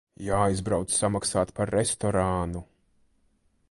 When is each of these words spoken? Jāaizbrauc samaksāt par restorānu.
Jāaizbrauc 0.27 0.95
samaksāt 0.95 1.53
par 1.59 1.75
restorānu. 1.79 2.67